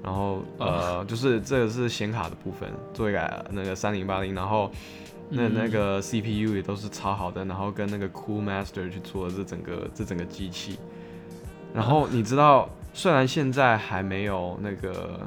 [0.02, 4.68] 然后呃，就是这个是显卡的部分，做一个那个三零八零，然后
[5.30, 10.78] 那那个 CPU 也都是超好的，然后跟那个 Cool Master 去做这整个这整个机器，
[11.72, 15.20] 然后你知道，虽然现在还没有那个。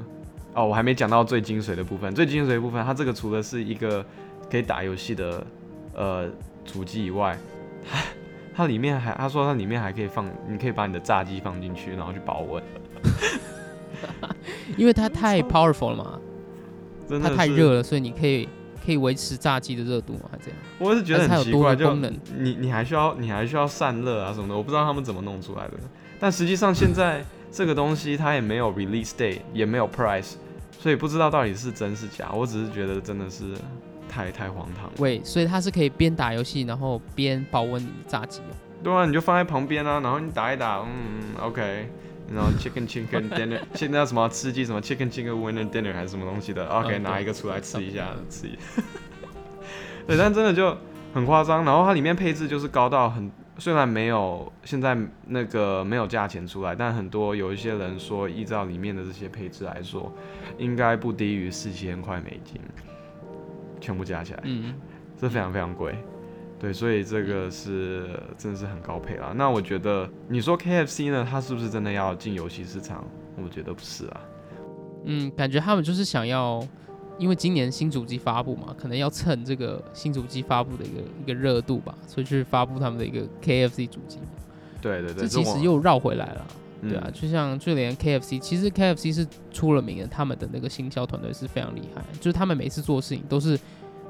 [0.54, 2.12] 哦，我还没讲到最精髓的部分。
[2.16, 4.04] 最精髓的部分，它这个除了是一个
[4.50, 5.46] 可以打游戏的
[5.94, 6.28] 呃
[6.66, 7.38] 主机以外，
[7.88, 8.00] 它
[8.56, 12.64] 它里面还他说它里面还可以放，你可以把你的炸鸡放进去，然后去保温。
[14.76, 16.20] 因为它太 powerful 了嘛，
[17.22, 18.50] 它太热了，所以你可以
[18.88, 20.58] 可以维持炸鸡的热度吗，还这样。
[20.80, 25.74] 我是觉得很奇怪，就你你还需要你还需要散热啊什么的，我不知道他们怎么弄出来的。
[26.18, 27.22] 但实际上现在
[27.52, 30.36] 这个东西它也没有 release date，也没有 price，
[30.80, 32.32] 所以不知道到底是真是假。
[32.32, 33.56] 我只是觉得真的是
[34.08, 34.90] 太太荒唐。
[35.00, 38.56] 喂，所以它是可以边打游戏，然后边保温你炸鸡哦。
[38.82, 41.90] 对啊，你就放在旁边啊，然后你打一打，嗯，OK。
[42.34, 48.58] 然后 chicken chicken dinner，现在什么吃鸡什么 chicken chicken winner dinner 还是什么东西的，OK，拿一个出来吃一下，吃一下。
[50.08, 50.78] 对，但真的就
[51.14, 51.66] 很夸张。
[51.66, 53.32] 然后它里面配置就是高到很。
[53.60, 60.14] 虽然没有现在那个没有价钱出来，但很多有一些人说，依照里面的这些配置来说，
[60.60, 62.62] 应该不低于四千块美金，
[63.82, 64.76] 全部加起来，嗯，
[65.20, 65.96] 这非常非常贵，
[66.60, 69.34] 对，所以这个是真的是很高配啦。
[69.36, 73.06] 那我觉得你说 KFC 呢，它是不是真的要进游戏市场？
[73.42, 74.22] 我觉得不是啊，
[75.06, 76.66] 嗯，感觉他们就是想要。
[77.20, 84.20] 因为今年新主机发布嘛，可能要蹭这个新主机发布的一个一个热度吧，所以去发布他们的一个 KFC 主机。
[84.84, 86.48] 对对对，这其实又绕回来了，
[86.84, 93.60] 对啊，就像就连 KFC，其实 KFC 是出了名的，他们的那个行销团队是非常厉害，就是他们每次做事情都是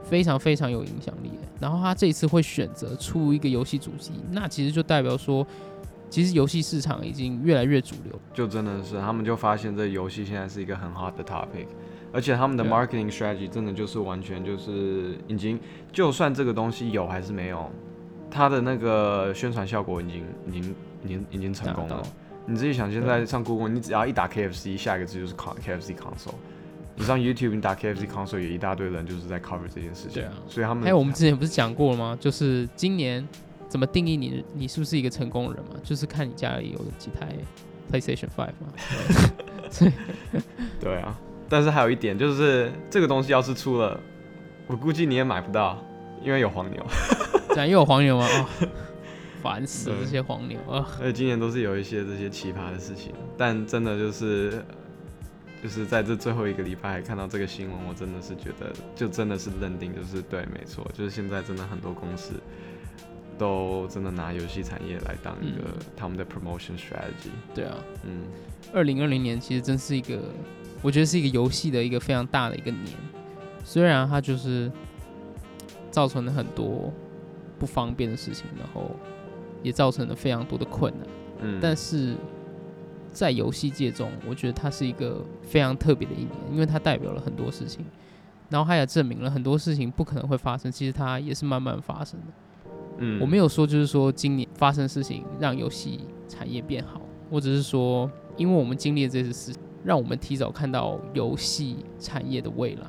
[0.09, 1.47] 非常非常有影响力的。
[1.59, 5.45] 然后他这一次会选择出一个游戏主机，那其实就代表说，
[6.09, 11.67] 其实游戏市场已经越来越主流，就真的是他们就发现这游戏现在是一个很 hot 的 topic。
[12.13, 15.59] 而且他们的 marketing strategy 真的就是完全就是已经，
[15.91, 17.69] 就算这个东西有还是没有，
[18.31, 22.01] 它的那个宣传效果已经已经已经已经成功了。
[22.45, 26.35] 你自己想，现在上 Google，你只要一打 KFC，下一个字就是 KFC console。
[26.97, 30.13] 你上 YouTube，你打 KFC console，也一大堆人就是在 cover 这件事情。
[30.15, 32.17] 对啊，所以他们还有我们之前不是讲过了吗？
[32.19, 33.25] 就是今年
[33.69, 35.75] 怎么定义你你是不是一个成功人嘛？
[35.83, 37.29] 就是看你家里有几台
[37.91, 38.73] PlayStation Five 嘛。
[39.79, 39.91] 对
[40.81, 41.17] 对啊。
[41.47, 43.97] 但是还有一点，就是这个东西要是出了，
[44.65, 45.81] 我估计你也买不到，
[46.23, 46.85] 因为有黄牛。
[47.49, 48.27] 怎样又有黄牛吗？
[49.41, 50.85] 烦死这些黄牛啊！
[50.99, 54.61] 而且今年都是有一些这些奇葩的事情，但真的就是，
[55.67, 62.35] 就是在这最后一个礼拜还看到这个新闻，我真的是觉得，就真的是认定就是对，没错，就是现在真的很多公司
[63.37, 67.31] 都真的拿游戏产业来当一个他们的 promotion strategy。
[67.53, 67.75] 对啊，
[68.05, 68.23] 嗯，
[68.73, 70.17] 二零二零年其实真是一个。
[70.81, 72.85] 我觉得是一个游戏的一个非常大的一个年，
[73.65, 74.71] 虽然它就是
[75.91, 76.93] 造成了很多
[77.59, 78.91] 不方便的事情，然后
[79.61, 81.07] 也造成了非常多的困难，
[81.41, 82.15] 嗯，但是
[83.17, 87.83] 在游戏界中，我觉得它是一个非常特别的一年，因为它代表了很多事情，
[88.47, 92.27] 然后它也证明了很多事情不可能会发生，其实它也是慢慢发生的，
[92.99, 97.01] 嗯，我没有说就是说今年发生事情让游戏产业变好，
[97.31, 99.57] 我只是说，因为我们经历了这次事。
[99.85, 102.87] 让我们提早看到游戏产业的未来，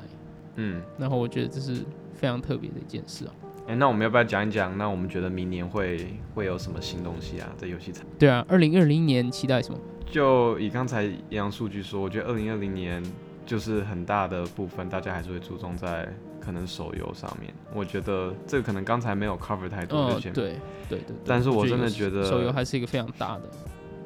[0.55, 3.31] 嗯，然后我觉得这是非常特别的一件事啊。
[3.67, 4.77] 哎，那我们要不要讲一讲？
[4.77, 7.47] 那我们觉得明年会会有什么新东西啊？
[7.55, 8.05] 在游戏产？
[8.17, 9.79] 对啊，二零二零年期待什么？
[10.11, 13.03] 就以刚才一样数据说，我觉得二零二零年
[13.45, 16.07] 就是很大的部分，大家还是会注重在
[16.39, 17.53] 可能手游上面。
[17.73, 21.15] 我觉得这个可能刚才没有 cover 太多，对对对对。
[21.25, 23.43] 但是我真的觉得手游还是一个非常大的。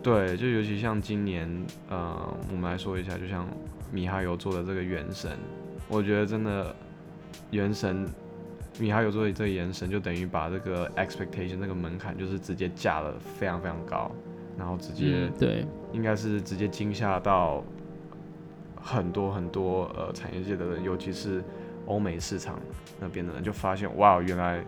[0.02, 1.50] 对，就尤其像今年，
[1.89, 3.48] 呃，我们来说一下，就像
[3.89, 5.32] 米哈游做的这个《原神》，
[5.88, 6.66] 我觉得真的，
[7.52, 8.06] 《原神》
[8.78, 14.12] 米哈游做的这个《原神》，就等于把这个 expectation 这个门槛，就是直接架了非常非常高，
[14.58, 17.63] 然后直接对，应该是直接惊吓到
[18.76, 21.44] 很多很多呃产业界的人，尤其是
[21.86, 22.60] 欧美市场
[23.00, 24.63] 那边的人，就发现哇，原来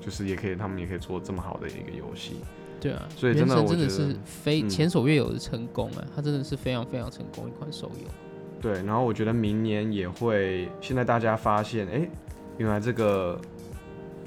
[0.00, 2.36] 就是也可以，他们也可以做这么好的一个游戏。
[2.80, 6.04] 对啊，所以真的真的是非前所未有的成功啊！
[6.16, 8.08] 它真的是非常非常成功一款手游。
[8.60, 12.08] 对，然后我觉得明年也会，现在大家发现，哎，
[12.58, 13.40] 原来这个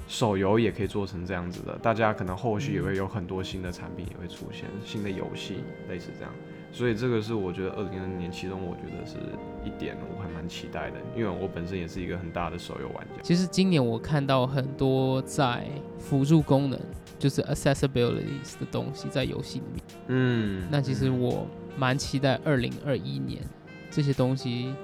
[0.07, 6.31] 手游也可以做成这样子的，大家可能后续也会有很多新的产品也会出现，新的游戏类似这样。
[6.71, 9.15] 所以这个是我觉得二零二零年其中，我觉得是
[9.63, 13.21] 一点我还蛮期待的，因为我本身也是一个很大的手游玩家。
[13.23, 15.65] 其实今年我看到很多在
[15.99, 16.79] 辅助功能。
[17.17, 23.41] 就是 accessibilities 的东西在游戏里面，嗯，那其实我蛮期待二零二一年
[23.89, 24.75] 这些东西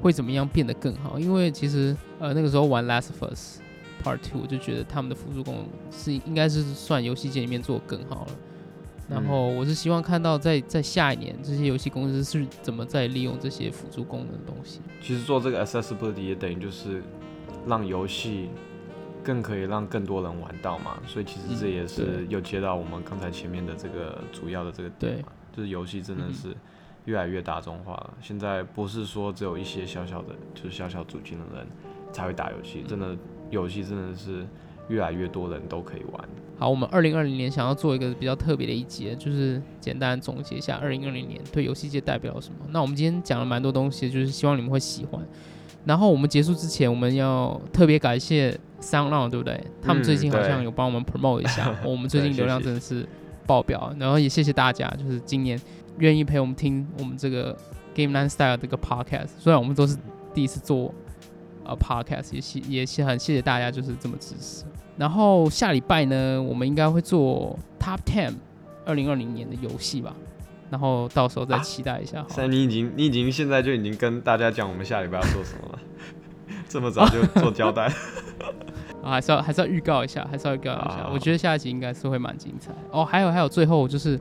[0.00, 3.58] 会怎么样变得更好，因为其实呃那个时候玩 Last of Us
[4.02, 8.32] Part Two，我就觉得他们的辅助功能是应该是算游戏界里面做更好了。
[9.08, 14.80] 然后我是希望看到在在下一年这些游戏公司是怎么在利用这些辅助功能的东西。
[15.00, 17.02] 其实做这个 accessibility 也等于就是
[17.66, 18.50] 让游戏。
[19.24, 26.52] 更可以让更多人玩到嘛，所以其实这也是又接到我们刚才前面的这个主要的这个点嘛，就是游戏真的是
[27.04, 28.14] 越来越大众化了。
[28.20, 31.64] 现在不是说只有一些小小的，就是小小主机的人
[32.12, 33.16] 才会打游戏，真的
[33.52, 34.44] 游戏真的是
[34.88, 36.28] 越来越多人都可以玩。
[36.58, 42.56] 好，我们二零二零年想要做一个比较特别的一节，就是简单总结一下二零二零年对游戏界代表了什么。
[42.70, 45.20] 那我们今天讲了蛮多东西，就是希望你们会喜欢。
[45.84, 49.60] 然后我们结束之前，我们要特别感谢 SoundOn，对不对？
[49.82, 53.04] 他们最近好像有帮我们 promote 一下， 我们最近流量真的是
[53.46, 53.92] 爆表。
[53.98, 55.60] 然后也谢谢大家，就是今年
[55.98, 57.56] 愿意陪我们听我们这个
[57.94, 59.30] Game Land Style 这个 podcast。
[59.40, 59.96] 虽然我们都是
[60.32, 60.94] 第一次做
[61.72, 64.64] 呃 podcast，也谢也是很谢谢大家就是这么支持。
[64.96, 68.34] 然后下礼拜呢，我们应该会做 Top Ten
[68.84, 70.14] 二零二零年的游戏吧。
[70.70, 72.24] 然后到时候再期待一下。
[72.28, 75.78] 现在你已经你已经现在就已经跟大家讲我们下礼拜要做什么了，
[76.68, 77.92] 这么早就做交代。
[79.04, 81.10] 啊，还是要还是要预告一下，还是要预告一下。
[81.12, 82.72] 我觉得下一集应该是会蛮精彩。
[82.90, 84.18] 哦，还有还有，最后就是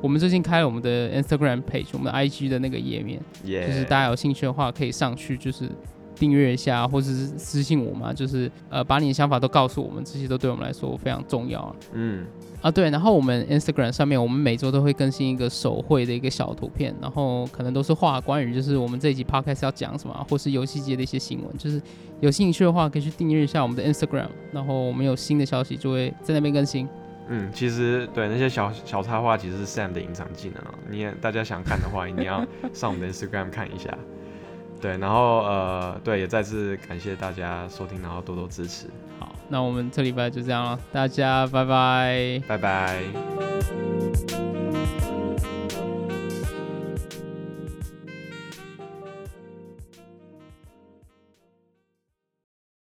[0.00, 5.68] 我们最近开了我们的 Instagram page，我们的 IG 的那个页面，就是大家有兴趣的话可以上去，就是
[6.14, 11.74] 订阅一下，或者是私信我嘛，就是呃把你的想法都告诉我们，这些都对我们来说非常重要。
[11.92, 12.24] 嗯。
[12.60, 21.82] 啊，对，然后我们 Instagram 上面，我们每周都会更新一个手绘的一个小图片，然后可能都是画关于就是我们这一集 podcast 要讲什么，或是游戏界的一些新闻，就是
[22.20, 26.88] 有兴趣的话可以去订阅一下我们的 Instagram，然后我们有新的消息就会在那边更新。
[27.28, 33.92] 嗯，其实对那些小小插画其实是 Sam 的隐藏技能哦，你也大家想看的话，一定要上我们的 Instagram 看一下。
[34.82, 38.86] 对，然后呃，对，也再次感谢大家收听，然后多多支持。
[39.20, 44.41] 好，那我们这礼拜就这样了，大家拜拜，拜拜。